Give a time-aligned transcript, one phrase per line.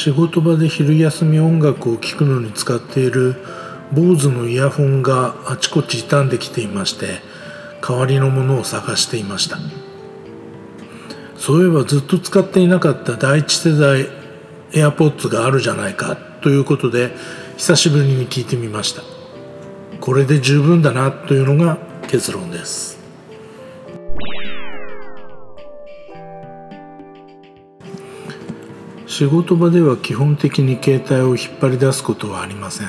[0.00, 3.36] 仕事場で昼休み音楽を聴くのに使っている
[3.92, 7.20] 坊主のイヤホンがあちこち傷んできていまして
[7.86, 9.58] 代わりのものを探していました。
[11.36, 14.08] そういえばずっと使っていなかった第一世代
[14.70, 17.10] AirPods があるじゃないかということで
[17.58, 19.02] 久しぶりに聞いてみました。
[20.00, 21.76] これで十分だなというのが
[22.08, 22.99] 結論です。
[29.20, 32.86] 仕事場では基本的に携帯を引っ張り出すことはありません。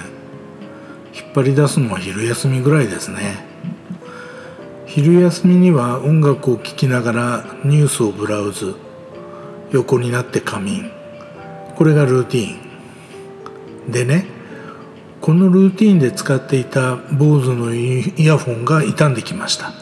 [1.13, 3.45] 引っ張り出すのは昼休みぐらいですね。
[4.85, 8.75] 昼休みには音楽を聴きながらニュースをブラウズ。
[9.73, 10.91] 横になって仮眠。
[11.75, 12.55] これがルーティ
[13.89, 13.91] ン。
[13.91, 14.25] でね
[15.19, 19.80] このルーティンで使っていた BOSE のイヤホンが傷んできました。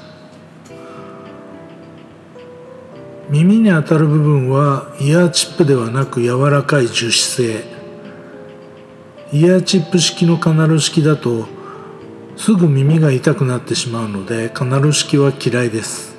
[3.30, 7.64] 耳に当たる部分はイヤーチップではなく柔らかい樹脂製。
[9.32, 11.46] イヤーチップ式のカナル式だと
[12.36, 16.16] すぐ耳が痛くなってしまうのでカナル式は嫌いです。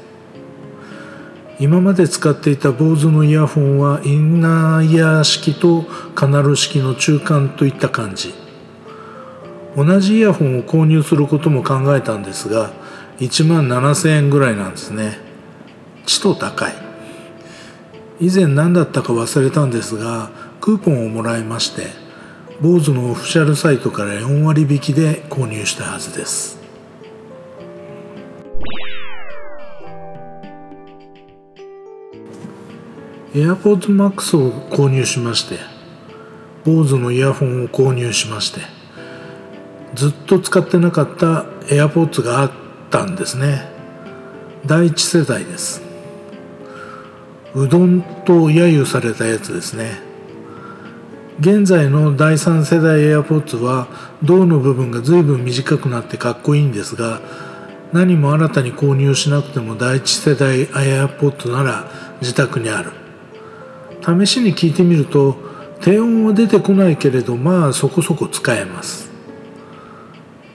[1.59, 8.33] 今まで使っていた BOSE のイヤホンはインナーイヤー式とカナル式の中間といった感じ。
[9.77, 12.71] 同じイヤホンを購入することも考えたんですが
[13.19, 15.19] 1万7000円ぐらいなんですね。
[16.07, 16.90] ちと高い。
[18.21, 21.87] 以前何だったか忘れたんですがクーポンをもらいまして
[22.61, 26.61] BOSE のオフィシャルサイトから4割引きで購入したはずです。
[33.33, 35.57] AirPods Max を購入しまして
[36.65, 38.61] BOSE のイヤホンを購入しまして
[39.95, 42.51] ずっと使ってなかった AirPods があっ
[42.91, 43.71] たんですね。
[44.67, 45.90] 第一世代です。
[47.55, 50.11] うどんと揶揄されたやつですね。
[51.41, 53.89] 現在の第3世代 AirPods は
[54.23, 57.23] 胴の部分が随分短くなってかっこいいんですが
[57.93, 61.91] 何も新たに購入しなくても第一世代 AirPod なら
[62.21, 62.93] 自宅にある。
[64.03, 65.37] 試しに聞いてみると
[65.81, 69.11] 低音は出てこないけれどまあそこそこ使えます。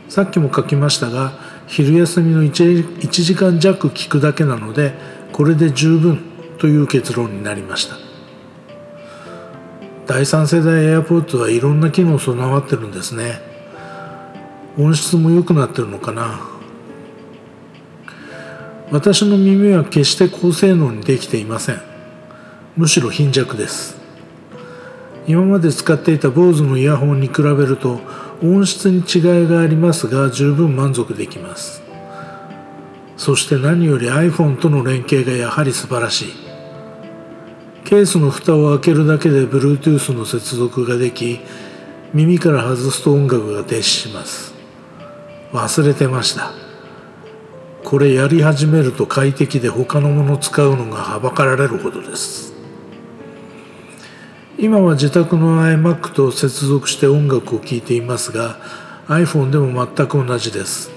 [0.07, 1.34] さっきも書きましたが
[1.67, 4.94] 昼休みの 1, 1時間弱聞くだけなので
[5.34, 6.34] これで十分。
[6.57, 7.95] という結論になりました。
[10.07, 13.41] 第3世代 AirPods はいろんな機能備わってるんですね。
[14.77, 16.39] 音質も良くなってるのかな。
[18.91, 21.81] 私の耳は決して高性能にできていません。
[22.77, 23.97] むしろ貧弱です。
[25.27, 27.99] 今まで使っていた BOSE のイヤホンに比べると
[28.43, 31.81] 音質に違いがありますが十分満足できます。
[33.17, 36.44] そして何より iPhone との連携がやはり素晴らしい。
[37.85, 41.40] ケースの蓋を開けるだけで Bluetooth の接続ができ
[42.16, 44.56] 耳から外すと音楽が停止します。
[45.51, 46.51] 忘れてました。
[47.84, 52.56] これやり始めると快適で他のもの使うのがはばかられるほどです。
[54.57, 58.57] 今は自宅の iMac と接続して音楽を聴いていますが
[59.07, 60.90] iPhone でも全く同じです。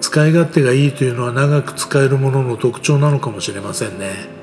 [0.00, 4.39] 使い勝手がいいというのは長く使えるものの特徴なのかもしれませんね。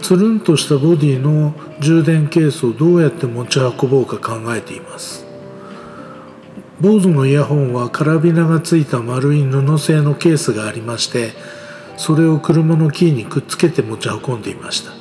[0.00, 5.26] つるんとしたボディの充電ケースをどうやって持ち運ぼうか考えています。
[6.80, 11.32] BOSE のイヤホンはカラビナがついた丸い布製のケースがありまして
[11.96, 14.92] それを車のキーにくっつけて持ち運んでいました。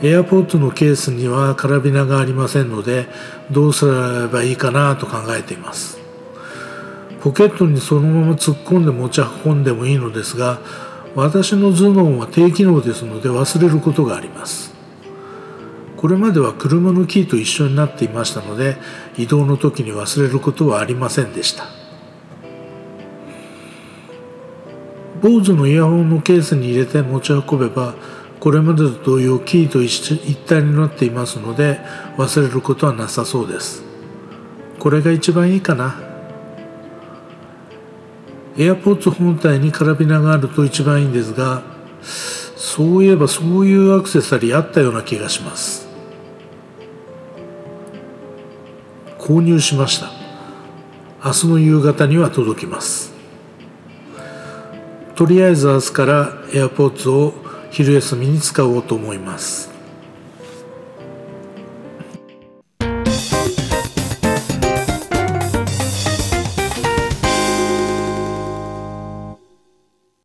[0.00, 3.06] AirPods のケースにはカラビナがありませんので
[3.52, 6.00] どうすればいいかなと考えています。
[7.20, 10.58] ポケットにそのまま突っ込んで持ち運んでもいいのですが
[11.14, 14.72] 私の頭脳は低機能ですので忘れることがあります。
[15.96, 18.76] これまでは車のキーと一緒になっていましたので
[19.16, 21.66] 移動の時に忘れることはありませんでした。
[25.20, 27.94] BOSE のイヤホンのケースに入れて持ち運べば
[28.40, 31.78] これまでと同様キーと一体になっていますので
[32.16, 33.84] 忘れることはなさそうです。
[34.80, 36.11] これが一番いいかな。
[38.56, 41.62] AirPods 本体にカラビナがあると一番いいんですが
[42.02, 45.88] そういえばそういうアクセサリーあったような気がします。
[49.18, 50.10] 購入しました。
[51.24, 53.12] 明日の夕方には届きます。
[55.14, 57.34] とりあえず明日から AirPods を
[57.70, 59.71] 昼休みに使おうと思います。